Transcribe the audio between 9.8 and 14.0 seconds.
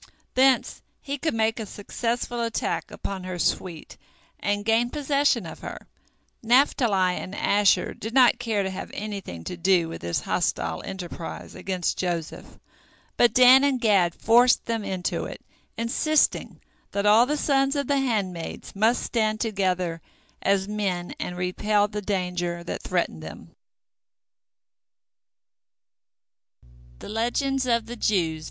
with this hostile enterprise against Joseph, but Dan and